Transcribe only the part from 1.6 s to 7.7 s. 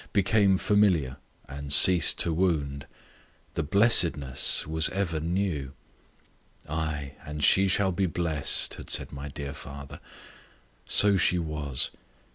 ceased to wound; the blessedness was ever new. "Ay, and she